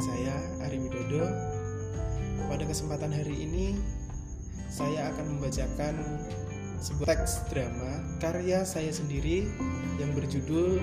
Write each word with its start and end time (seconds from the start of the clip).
saya 0.00 0.32
Ari 0.64 0.80
Widodo. 0.80 1.28
Pada 2.48 2.64
kesempatan 2.64 3.12
hari 3.12 3.44
ini 3.44 3.76
Saya 4.72 5.12
akan 5.12 5.36
membacakan 5.36 5.94
sebuah 6.80 7.12
teks 7.12 7.44
drama 7.52 8.00
Karya 8.16 8.64
saya 8.64 8.88
sendiri 8.88 9.44
yang 10.00 10.16
berjudul 10.16 10.80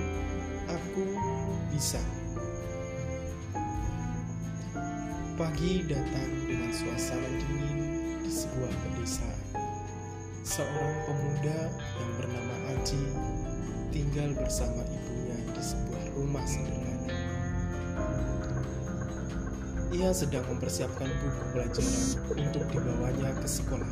Aku 0.70 1.06
Bisa. 1.74 1.98
Pagi 5.34 5.82
datang 5.90 6.32
dengan 6.46 6.70
suasana 6.70 7.30
dingin 7.42 7.78
di 8.22 8.32
sebuah 8.32 8.70
pedesaan. 8.70 9.42
Seorang 10.46 10.96
pemuda 11.10 11.60
yang 11.74 12.12
bernama 12.22 12.56
Aji 12.74 13.04
tinggal 13.90 14.30
bersama 14.38 14.86
ibunya 14.86 15.38
di 15.54 15.62
sebuah 15.62 16.04
rumah 16.18 16.46
sederhana. 16.46 17.18
Ia 19.88 20.12
sedang 20.12 20.44
mempersiapkan 20.52 21.08
buku 21.08 21.44
pelajaran 21.56 21.96
untuk 22.36 22.64
dibawanya 22.76 23.32
ke 23.40 23.48
sekolah. 23.48 23.88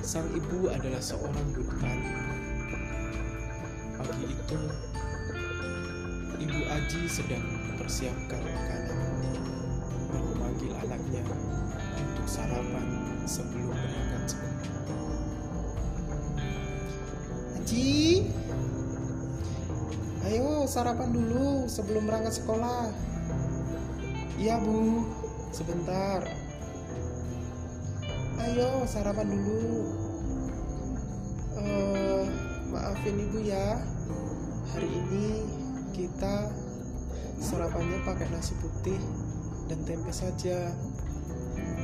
Sang 0.00 0.24
ibu 0.32 0.72
adalah 0.72 1.04
seorang 1.04 1.46
guru 1.52 1.68
tani. 1.76 2.08
Pagi 4.00 4.24
itu, 4.24 4.60
ibu 6.40 6.60
Aji 6.72 7.00
sedang 7.12 7.44
mempersiapkan 7.44 8.40
makanan 8.40 8.98
dan 10.08 10.22
memanggil 10.32 10.72
anaknya 10.80 11.20
untuk 12.00 12.24
sarapan 12.24 12.88
sebelum 13.28 13.68
berangkat 13.68 14.24
sekolah. 14.32 14.64
Aji, 17.60 18.32
ayo 20.24 20.64
sarapan 20.64 21.12
dulu 21.12 21.68
sebelum 21.68 22.08
berangkat 22.08 22.40
sekolah. 22.40 23.09
Iya 24.40 24.56
bu, 24.56 25.04
sebentar. 25.52 26.24
Ayo 28.40 28.88
sarapan 28.88 29.36
dulu. 29.36 29.84
Eh, 31.60 32.24
maafin 32.72 33.20
ibu 33.20 33.44
ya, 33.44 33.84
hari 34.72 34.88
ini 34.88 35.44
kita 35.92 36.48
sarapannya 37.36 38.00
pakai 38.08 38.32
nasi 38.32 38.56
putih 38.64 38.96
dan 39.68 39.84
tempe 39.84 40.08
saja 40.08 40.72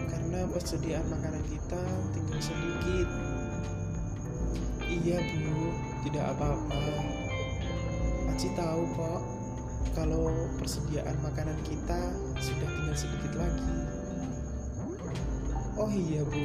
karena 0.08 0.48
persediaan 0.48 1.04
makanan 1.12 1.44
kita 1.52 1.82
tinggal 2.16 2.40
sedikit. 2.40 3.08
Iya 4.80 5.20
bu, 5.20 5.76
tidak 6.08 6.24
apa-apa. 6.32 6.84
Aci 8.32 8.48
tahu 8.56 8.80
kok 8.96 9.20
kalau 9.92 10.32
persediaan 10.56 11.20
makanan 11.20 11.60
kita 11.68 12.00
sudah 12.40 12.68
tinggal 12.68 12.96
sedikit 12.96 13.32
lagi. 13.36 13.70
Oh 15.76 15.90
iya 15.92 16.24
bu, 16.24 16.42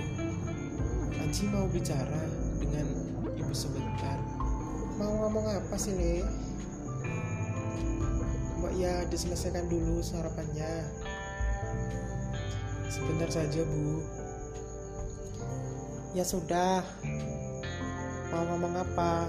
Aci 1.24 1.48
mau 1.48 1.68
bicara 1.72 2.22
dengan 2.60 2.88
ibu 3.36 3.54
sebentar. 3.56 4.20
Mau 5.00 5.12
ngomong 5.26 5.48
apa 5.48 5.76
sih 5.80 5.96
Le? 5.96 6.16
Mbak 8.60 8.74
ya 8.78 9.08
diselesaikan 9.08 9.72
dulu 9.72 10.04
sarapannya. 10.04 10.86
Sebentar 12.92 13.32
saja 13.32 13.64
bu. 13.64 14.04
Ya 16.12 16.28
sudah, 16.28 16.84
Mau 18.32 18.48
ngomong 18.48 18.80
apa? 18.80 19.28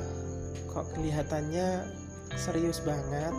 Kok 0.70 0.94
kelihatannya 0.94 1.90
serius 2.38 2.78
banget? 2.86 3.34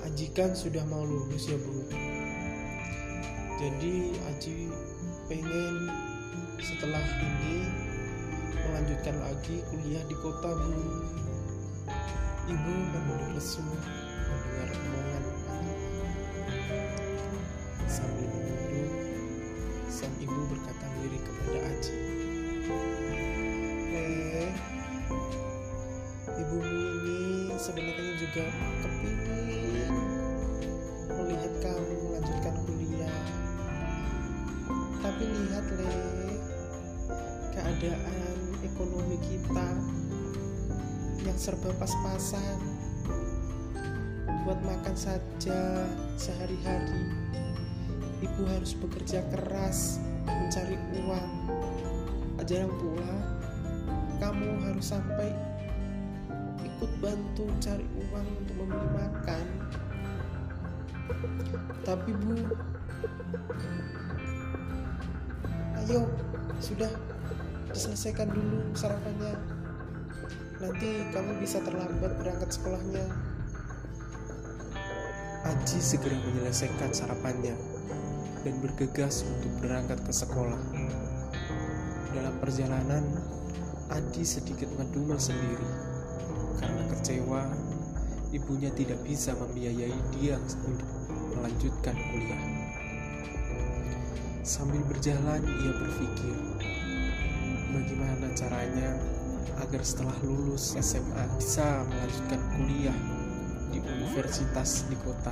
Aji 0.00 0.32
kan 0.32 0.56
sudah 0.56 0.80
mau 0.88 1.04
lulus 1.04 1.44
ya 1.44 1.60
bu. 1.60 1.84
Jadi 3.60 4.16
Aji 4.32 4.72
pengen 5.28 5.92
setelah 6.56 7.04
ini 7.20 7.68
melanjutkan 8.64 9.20
lagi 9.20 9.60
kuliah 9.68 10.00
di 10.08 10.16
kota 10.24 10.56
bu. 10.56 10.72
Ibu 12.48 12.72
menunduk 12.96 13.30
lesu 13.36 13.60
mendengar 13.60 14.68
omongan 14.72 15.24
Sambil 17.84 18.26
menunduk 18.26 18.92
sang 19.92 20.14
ibu 20.16 20.40
berkata 20.48 20.86
lirik 21.04 21.22
kepada 21.28 21.60
Aji. 21.76 21.96
Eh, 23.92 24.48
ibumu 26.40 26.78
ini 27.04 27.20
sebenarnya 27.60 28.12
juga 28.16 28.44
kepingin 28.80 29.29
keadaan 37.80 38.60
ekonomi 38.60 39.16
kita 39.24 39.68
yang 41.24 41.38
serba 41.40 41.72
pas-pasan. 41.80 42.60
Buat 44.44 44.60
makan 44.60 44.92
saja 44.92 45.88
sehari-hari 46.20 47.08
ibu 48.20 48.44
harus 48.52 48.76
bekerja 48.76 49.24
keras 49.32 49.96
mencari 50.28 50.76
uang. 51.00 51.30
Jarang 52.44 52.72
pula 52.82 53.14
kamu 54.18 54.60
harus 54.66 54.90
sampai 54.90 55.30
ikut 56.60 56.90
bantu 57.00 57.48
cari 57.64 57.86
uang 57.96 58.26
untuk 58.44 58.54
membeli 58.60 58.88
makan. 58.92 59.46
Tapi 61.86 62.10
bu, 62.12 62.36
ayo 65.80 66.10
sudah 66.60 66.90
diselesaikan 67.70 68.28
dulu 68.30 68.74
sarapannya. 68.74 69.34
Nanti 70.60 70.90
kamu 71.14 71.40
bisa 71.40 71.62
terlambat 71.64 72.12
berangkat 72.20 72.50
sekolahnya. 72.52 73.04
Aji 75.40 75.78
segera 75.80 76.20
menyelesaikan 76.20 76.92
sarapannya 76.92 77.56
dan 78.44 78.54
bergegas 78.60 79.24
untuk 79.24 79.52
berangkat 79.64 79.96
ke 80.04 80.12
sekolah. 80.12 80.60
Dalam 82.12 82.34
perjalanan, 82.42 83.04
Adi 83.90 84.22
sedikit 84.22 84.70
ngedumel 84.78 85.18
sendiri 85.18 85.66
karena 86.62 86.82
kecewa 86.94 87.42
ibunya 88.30 88.70
tidak 88.76 89.02
bisa 89.02 89.34
membiayai 89.34 89.98
dia 90.14 90.38
untuk 90.62 90.86
melanjutkan 91.34 91.96
kuliah. 91.98 92.42
Sambil 94.46 94.82
berjalan, 94.86 95.42
ia 95.42 95.72
berpikir 95.74 96.59
bagaimana 97.70 98.26
caranya 98.34 98.98
agar 99.62 99.82
setelah 99.84 100.16
lulus 100.26 100.74
SMA 100.78 101.24
bisa 101.38 101.84
melanjutkan 101.86 102.40
kuliah 102.56 102.98
di 103.70 103.78
universitas 103.78 104.88
di 104.90 104.96
kota. 104.98 105.30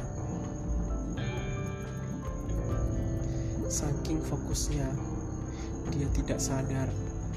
Saking 3.68 4.24
fokusnya, 4.24 4.88
dia 5.92 6.08
tidak 6.16 6.40
sadar 6.40 6.88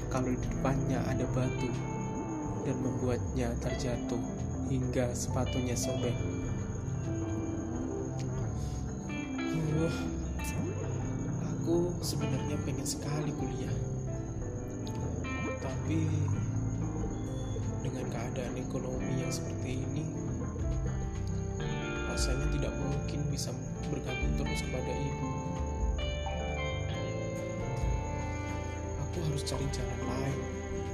kalau 0.08 0.32
di 0.32 0.38
depannya 0.48 1.00
ada 1.08 1.26
batu 1.32 1.68
dan 2.62 2.76
membuatnya 2.80 3.52
terjatuh 3.60 4.20
hingga 4.70 5.12
sepatunya 5.12 5.76
sobek. 5.76 6.14
Uh, 9.82 9.90
aku 11.42 11.90
sebenarnya 12.06 12.54
pengen 12.62 12.86
sekali 12.86 13.34
kuliah, 13.34 13.74
tapi 15.82 16.06
dengan 17.82 18.06
keadaan 18.06 18.54
ekonomi 18.54 19.18
yang 19.18 19.34
seperti 19.34 19.82
ini, 19.82 20.06
rasanya 22.06 22.46
tidak 22.54 22.70
mungkin 22.70 23.26
bisa 23.34 23.50
bergantung 23.90 24.30
terus 24.38 24.62
kepada 24.62 24.94
ibu. 24.94 25.28
aku 29.02 29.18
harus 29.26 29.42
cari 29.42 29.66
jalan 29.74 30.00
lain 30.06 30.38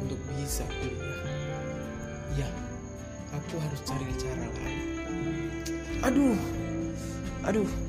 untuk 0.01 0.17
bisa 0.41 0.65
kuliah. 0.81 1.21
Ya, 2.41 2.49
aku 3.37 3.61
harus 3.61 3.81
cari 3.85 4.09
cara 4.17 4.47
lain. 4.57 4.81
Aduh, 6.01 6.41
aduh. 7.45 7.88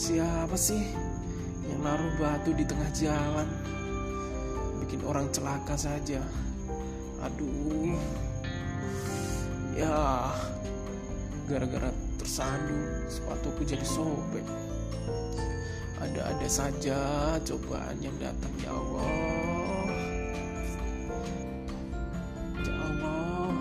Siapa 0.00 0.56
sih 0.56 0.80
yang 1.68 1.84
naruh 1.84 2.08
batu 2.16 2.56
di 2.56 2.64
tengah 2.64 2.88
jalan? 2.96 3.44
Bikin 4.80 5.04
orang 5.04 5.28
celaka 5.28 5.76
saja. 5.76 6.24
Aduh. 7.20 8.00
Ya, 9.76 10.32
gara-gara 11.44 11.92
tersandung 12.16 13.08
sepatuku 13.08 13.64
jadi 13.64 13.84
sobek 13.84 14.44
ada 16.00 16.30
ada-ada 16.30 16.48
saja 16.48 16.98
cobaan 17.44 17.96
yang 18.00 18.14
datang 18.20 18.52
ya 18.60 18.72
Allah 18.72 19.10
Ya 22.60 22.74
Allah 22.76 23.52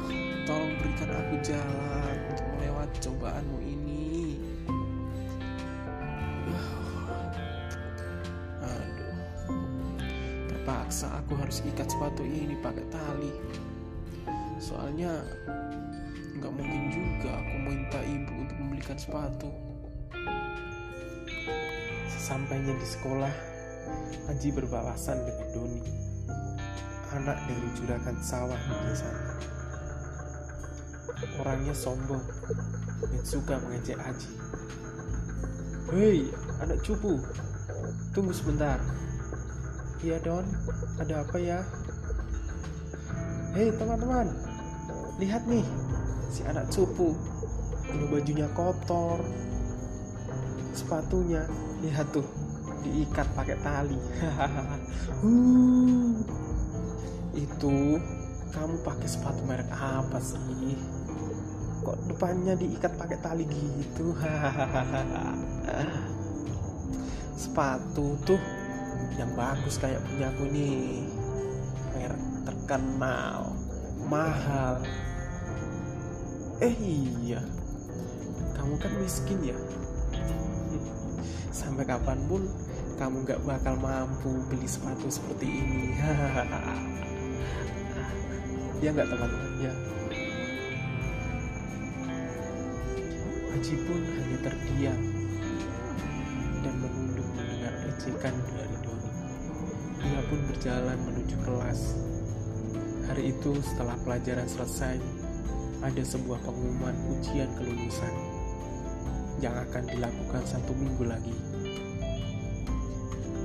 Tolong 0.47 0.73
berikan 0.79 1.09
aku 1.17 1.35
jalan 1.41 1.68
Terpaksa 10.79 11.11
aku 11.11 11.35
harus 11.35 11.59
ikat 11.67 11.91
sepatu 11.91 12.23
ini 12.23 12.55
pakai 12.63 12.87
tali 12.87 13.35
Soalnya 14.63 15.11
nggak 16.39 16.53
mungkin 16.55 16.83
juga 16.87 17.35
aku 17.35 17.55
minta 17.67 17.99
ibu 17.99 18.47
untuk 18.47 18.57
membelikan 18.63 18.95
sepatu 18.95 19.51
Sesampainya 22.07 22.71
di 22.79 22.87
sekolah, 22.87 23.33
Haji 24.31 24.49
berbalasan 24.55 25.19
dengan 25.27 25.47
Doni, 25.51 25.83
anak 27.11 27.37
dari 27.43 27.69
juragan 27.75 28.15
sawah 28.23 28.55
di 28.55 28.75
desa. 28.87 29.11
Orangnya 31.43 31.75
sombong 31.75 32.23
dan 33.03 33.23
suka 33.27 33.59
mengejek 33.67 33.99
Haji. 33.99 34.31
Hei, 35.91 36.31
anak 36.63 36.79
cupu, 36.87 37.19
tunggu 38.15 38.31
sebentar. 38.31 38.79
Iya 39.99 40.15
Don, 40.23 40.47
ada 40.95 41.27
apa 41.27 41.35
ya? 41.35 41.59
Hei 43.51 43.67
teman-teman, 43.75 44.31
lihat 45.19 45.43
nih, 45.43 45.67
si 46.31 46.39
anak 46.47 46.71
cupu, 46.71 47.11
penuh 47.83 48.07
bajunya 48.07 48.47
kotor, 48.55 49.19
sepatunya 50.71 51.43
lihat 51.83 52.07
tuh 52.15 52.23
diikat 52.87 53.27
pakai 53.35 53.59
tali. 53.59 53.99
Uh, 55.19 56.15
itu 57.35 57.99
kamu 58.55 58.75
pakai 58.87 59.09
sepatu 59.09 59.43
merek 59.43 59.67
apa 59.75 60.15
sih? 60.23 60.79
Kok 61.83 62.07
depannya 62.07 62.55
diikat 62.55 62.95
pakai 62.95 63.19
tali 63.19 63.43
gitu? 63.51 64.15
Sepatu 67.41 68.15
tuh 68.23 68.58
yang 69.17 69.31
bagus 69.35 69.75
kayak 69.79 70.03
punya 70.07 70.31
aku 70.31 70.43
nih 70.51 71.05
merek 71.95 72.23
terkenal 72.47 73.51
mahal. 74.07 74.79
Eh 76.59 76.75
iya. 76.79 77.43
Kamu 78.55 78.75
kan 78.79 78.91
miskin 78.99 79.39
ya? 79.43 79.57
Sampai 81.59 81.87
kapan 81.87 82.19
pun 82.27 82.47
kamu 82.99 83.23
gak 83.23 83.41
bakal 83.47 83.79
mampu 83.79 84.43
beli 84.51 84.67
sepatu 84.67 85.07
seperti 85.07 85.47
ini. 85.47 85.95
Ya 88.79 88.95
nggak 88.95 89.11
teman-teman 89.11 89.51
ya 89.59 89.73
Haji 93.51 93.75
pun 93.83 93.99
hanya 94.07 94.37
terdiam 94.39 95.18
ejekan 98.09 98.33
dari 98.57 98.77
Doni. 98.81 99.11
Ia 100.01 100.21
pun 100.33 100.41
berjalan 100.49 100.97
menuju 100.97 101.37
kelas. 101.45 101.93
Hari 103.05 103.37
itu 103.37 103.53
setelah 103.61 103.93
pelajaran 104.01 104.49
selesai, 104.49 104.97
ada 105.85 106.01
sebuah 106.01 106.41
pengumuman 106.41 106.97
ujian 107.13 107.45
kelulusan 107.53 108.09
yang 109.45 109.53
akan 109.53 109.85
dilakukan 109.93 110.41
satu 110.41 110.73
minggu 110.73 111.05
lagi. 111.05 111.37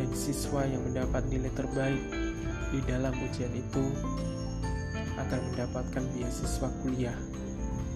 Dan 0.00 0.08
siswa 0.16 0.64
yang 0.64 0.81
mendapat 0.88 1.28
nilai 1.28 1.52
terbaik 1.52 2.00
di 2.72 2.81
dalam 2.88 3.12
ujian 3.20 3.52
itu 3.52 3.84
akan 5.20 5.40
mendapatkan 5.52 6.05
beasiswa 6.17 6.69
kuliah 6.81 7.19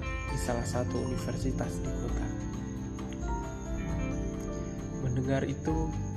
di 0.05 0.37
salah 0.37 0.69
satu 0.69 1.00
universitas 1.00 1.81
di 1.81 1.88
kota. 1.97 2.29
Mendengar 5.00 5.49
itu, 5.49 6.07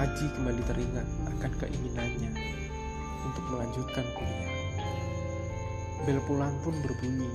Aji 0.00 0.32
kembali 0.32 0.64
teringat 0.64 1.04
akan 1.28 1.52
keinginannya 1.60 2.32
untuk 3.20 3.44
melanjutkan 3.52 4.06
kuliah. 4.16 4.56
Bel 6.08 6.16
pulang 6.24 6.56
pun 6.64 6.72
berbunyi. 6.80 7.28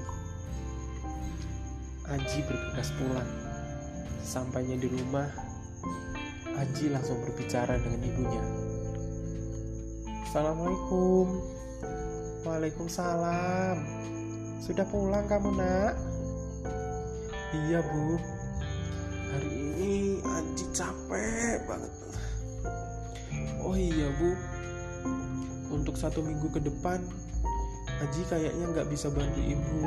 Aji 2.10 2.42
bergegas 2.50 2.90
pulang 2.98 3.30
Sampainya 4.26 4.82
di 4.82 4.90
rumah, 4.90 5.30
Aji 6.58 6.90
langsung 6.90 7.22
berbicara 7.22 7.78
dengan 7.78 8.02
ibunya. 8.02 8.44
Assalamualaikum. 10.26 11.46
Waalaikumsalam. 12.50 13.78
Sudah 14.58 14.90
pulang 14.90 15.30
kamu, 15.30 15.54
Nak? 15.54 15.94
Iya, 17.54 17.86
Bu. 17.86 18.18
Hari 19.30 19.50
ini 19.54 19.94
Aji 20.26 20.66
capek 20.74 21.62
banget. 21.70 21.94
Oh 23.66 23.74
iya, 23.74 24.14
Bu. 24.22 24.38
Untuk 25.74 25.98
satu 25.98 26.22
minggu 26.22 26.54
ke 26.54 26.62
depan, 26.62 27.02
Aji 28.06 28.22
kayaknya 28.30 28.70
nggak 28.70 28.88
bisa 28.94 29.10
bantu 29.10 29.42
ibu. 29.42 29.82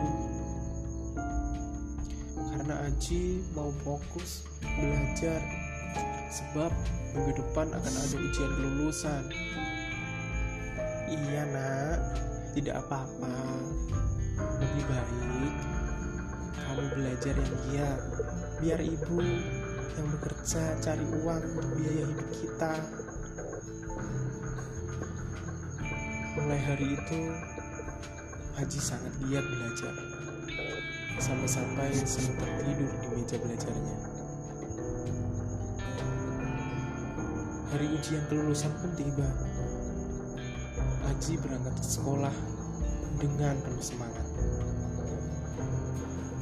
Karena 2.34 2.74
Aji 2.90 3.46
mau 3.54 3.70
fokus 3.86 4.42
belajar 4.66 5.38
sebab 6.34 6.74
minggu 7.14 7.38
depan 7.38 7.70
akan 7.70 7.94
ada 7.94 8.16
ujian 8.18 8.50
kelulusan. 8.58 9.22
Iya 11.06 11.42
nak. 11.54 11.98
Tidak 12.58 12.74
apa-apa. 12.74 13.30
Lebih 14.58 14.82
baik 14.90 15.54
kamu 16.78 16.94
belajar 16.94 17.34
yang 17.34 17.54
giat. 17.70 18.00
Biar 18.62 18.80
ibu 18.82 19.18
yang 19.98 20.06
bekerja 20.14 20.78
cari 20.78 21.06
uang 21.22 21.42
untuk 21.58 21.74
biaya 21.74 22.02
hidup 22.06 22.28
kita 22.38 22.72
mulai 26.48 26.64
hari 26.64 26.96
itu 26.96 27.20
Haji 28.56 28.80
sangat 28.80 29.12
giat 29.20 29.44
belajar 29.44 29.92
sampai-sampai 31.20 31.92
sering 31.92 32.40
tertidur 32.40 32.88
di 32.88 33.08
meja 33.12 33.36
belajarnya. 33.36 33.96
Hari 37.68 37.86
ujian 37.92 38.24
kelulusan 38.32 38.72
pun 38.80 38.96
tiba. 38.96 39.28
Aji 41.12 41.36
berangkat 41.36 41.76
ke 41.76 41.84
sekolah 41.84 42.32
dengan 43.20 43.52
penuh 43.60 43.84
semangat. 43.84 44.24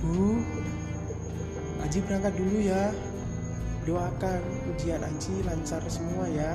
Bu, 0.06 0.38
Aji 1.82 1.98
berangkat 2.06 2.34
dulu 2.38 2.58
ya. 2.62 2.94
Doakan 3.90 4.70
ujian 4.70 5.02
Aji 5.02 5.34
lancar 5.42 5.82
semua 5.90 6.30
ya. 6.30 6.54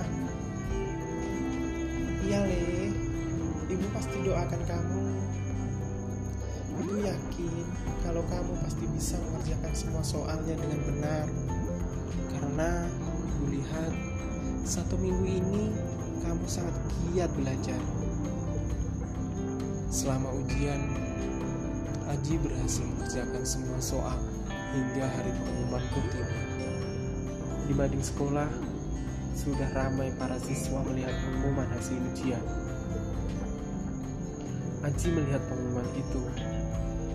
Iya, 2.23 2.47
Le. 2.47 2.90
Ibu 3.81 3.97
pasti 3.97 4.17
doakan 4.21 4.61
kamu 4.69 5.01
Ibu 6.85 7.01
yakin 7.01 7.53
kalau 8.05 8.21
kamu 8.29 8.53
pasti 8.61 8.85
bisa 8.93 9.17
mengerjakan 9.25 9.73
semua 9.73 10.05
soalnya 10.05 10.53
dengan 10.53 10.79
benar. 10.85 11.25
Karena 12.29 12.85
Ibu 12.85 13.43
lihat 13.49 13.93
satu 14.69 15.01
minggu 15.01 15.25
ini 15.25 15.73
kamu 16.21 16.45
sangat 16.45 16.77
giat 16.93 17.33
belajar. 17.33 17.81
Selama 19.89 20.29
ujian, 20.29 20.81
Aji 22.05 22.37
berhasil 22.37 22.85
mengerjakan 22.85 23.41
semua 23.41 23.81
soal 23.81 24.17
hingga 24.77 25.09
hari 25.09 25.33
pengumuman 25.33 25.81
tiba. 25.89 26.29
Di 27.65 27.73
mading 27.73 28.05
sekolah, 28.05 28.49
sudah 29.33 29.73
ramai 29.73 30.13
para 30.21 30.37
siswa 30.37 30.85
melihat 30.85 31.17
pengumuman 31.17 31.65
hasil 31.73 31.97
ujian. 32.13 32.45
Aji 34.81 35.07
melihat 35.13 35.41
pengumuman 35.45 35.85
itu 35.93 36.21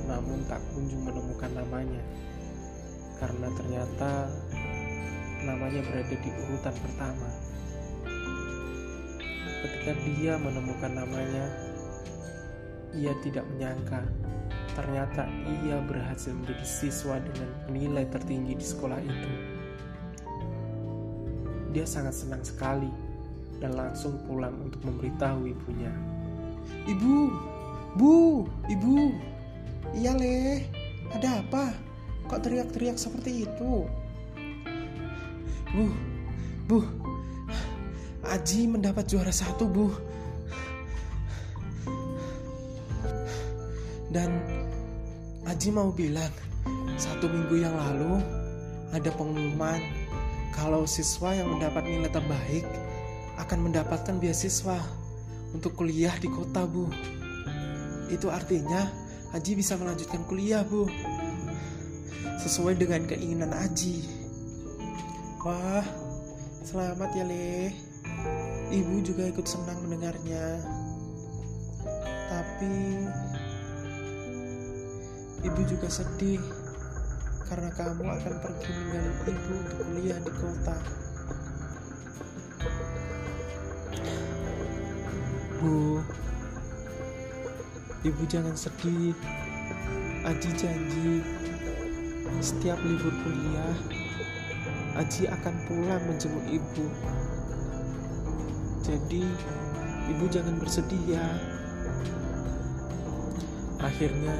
namun 0.06 0.38
tak 0.46 0.62
kunjung 0.70 1.02
menemukan 1.02 1.50
namanya 1.50 1.99
karena 3.18 3.49
ternyata 3.58 4.30
namanya 5.42 5.80
berada 5.82 6.14
di 6.14 6.30
urutan 6.46 6.75
pertama. 6.78 7.28
Ketika 9.66 9.92
dia 10.06 10.38
menemukan 10.38 10.92
namanya, 10.94 11.44
ia 12.94 13.11
tidak 13.25 13.42
menyangka 13.50 14.04
ternyata 14.76 15.25
ia 15.64 15.80
berhasil 15.88 16.37
menjadi 16.37 16.66
siswa 16.68 17.16
dengan 17.16 17.49
nilai 17.73 18.04
tertinggi 18.12 18.61
di 18.61 18.66
sekolah 18.66 19.00
itu. 19.00 19.30
Dia 21.73 21.88
sangat 21.88 22.12
senang 22.12 22.44
sekali 22.44 22.92
dan 23.56 23.73
langsung 23.73 24.20
pulang 24.28 24.52
untuk 24.61 24.85
memberitahu 24.85 25.49
ibunya. 25.49 25.92
Ibu, 26.85 27.16
bu, 27.96 28.44
ibu, 28.68 29.16
Iya 29.96 30.12
leh, 30.12 30.60
ada 31.08 31.40
apa? 31.40 31.72
Kok 32.28 32.44
teriak-teriak 32.44 33.00
seperti 33.00 33.48
itu? 33.48 33.88
Bu, 35.72 35.86
Bu, 36.68 36.78
Aji 38.26 38.68
mendapat 38.68 39.08
juara 39.08 39.32
satu, 39.32 39.64
Bu. 39.64 39.88
Dan 44.12 44.36
Aji 45.48 45.72
mau 45.72 45.88
bilang, 45.94 46.32
satu 47.00 47.30
minggu 47.30 47.64
yang 47.64 47.72
lalu 47.72 48.20
ada 48.92 49.08
pengumuman 49.16 49.80
kalau 50.52 50.84
siswa 50.84 51.32
yang 51.32 51.52
mendapat 51.56 51.88
nilai 51.88 52.12
terbaik 52.12 52.66
akan 53.40 53.70
mendapatkan 53.70 54.16
beasiswa 54.20 54.76
untuk 55.56 55.72
kuliah 55.78 56.12
di 56.20 56.28
kota, 56.28 56.68
Bu. 56.68 56.90
Itu 58.06 58.30
artinya 58.30 58.86
Aji 59.34 59.58
bisa 59.58 59.75
melanjutkan 59.76 60.22
kuliah, 60.25 60.62
Bu. 60.62 60.86
Sesuai 62.40 62.78
dengan 62.78 63.04
keinginan 63.04 63.52
Aji. 63.52 64.06
Wah, 65.42 65.84
selamat 66.62 67.10
ya, 67.14 67.25
Le. 67.26 67.75
Ibu 68.70 69.02
juga 69.02 69.26
ikut 69.30 69.46
senang 69.46 69.82
mendengarnya. 69.82 70.62
Tapi 72.26 73.06
ibu 75.46 75.60
juga 75.70 75.86
sedih 75.86 76.42
karena 77.46 77.70
kamu 77.70 78.02
akan 78.02 78.34
pergi 78.42 78.70
meninggalin 78.75 79.16
ibu 79.30 79.52
untuk 79.54 79.78
kuliah 79.86 80.18
di 80.18 80.32
kota. 80.34 80.76
Bu, 85.62 86.02
ibu 88.06 88.22
jangan 88.30 88.54
sedih. 88.54 89.14
Aji 90.26 90.50
janji, 90.58 91.22
setiap 92.42 92.78
libur 92.82 93.14
kuliah, 93.22 93.76
Aji 94.98 95.26
akan 95.26 95.54
pulang 95.66 96.02
menjenguk 96.06 96.46
ibu. 96.50 96.86
Jadi, 98.86 99.22
ibu 100.10 100.25
jangan 100.30 100.54
bersedih 100.58 101.02
ya. 101.18 101.26
Akhirnya, 103.82 104.34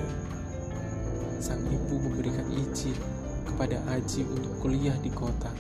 sang 1.39 1.63
ibu 1.71 1.95
memberikan 1.99 2.47
izin 2.51 2.99
kepada 3.47 3.83
Aji 3.91 4.27
untuk 4.27 4.59
kuliah 4.63 4.95
di 5.03 5.11
kota. 5.11 5.51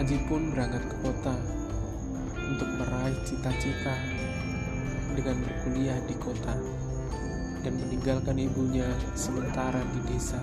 Aji 0.00 0.16
pun 0.28 0.52
berangkat 0.52 0.84
ke 0.92 0.96
kota 1.04 1.36
untuk 2.36 2.68
meraih 2.80 3.16
cita-cita 3.24 3.96
dengan 5.14 5.40
berkuliah 5.44 5.96
di 6.04 6.14
kota 6.18 6.54
dan 7.62 7.74
meninggalkan 7.78 8.36
ibunya 8.38 8.86
sementara 9.12 9.80
di 9.94 10.00
desa. 10.08 10.40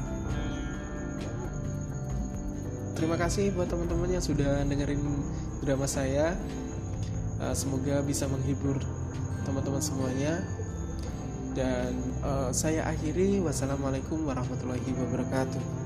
Terima 2.96 3.20
kasih 3.20 3.52
buat 3.52 3.68
teman-teman 3.68 4.08
yang 4.08 4.24
sudah 4.24 4.64
dengerin 4.64 5.04
drama 5.60 5.84
saya. 5.84 6.32
Uh, 7.44 7.52
semoga 7.52 8.00
bisa 8.00 8.24
menghibur 8.32 8.80
teman-teman 9.44 9.84
semuanya. 9.84 10.40
Dan 11.52 11.92
uh, 12.24 12.56
saya 12.56 12.88
akhiri. 12.88 13.44
Wassalamualaikum 13.44 14.24
warahmatullahi 14.24 14.96
wabarakatuh. 14.96 15.85